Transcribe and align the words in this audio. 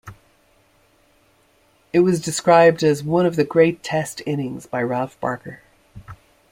It 1.93 1.99
was 1.99 2.19
described 2.19 2.81
as 2.83 3.03
"one 3.03 3.27
of 3.27 3.35
the 3.35 3.43
great 3.43 3.83
Test 3.83 4.23
innings" 4.25 4.65
by 4.65 4.81
Ralph 4.81 5.19
Barker. 5.19 5.59